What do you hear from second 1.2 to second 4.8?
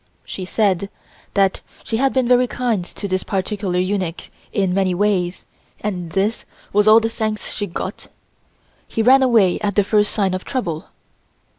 that she had been very kind to this particular eunuch in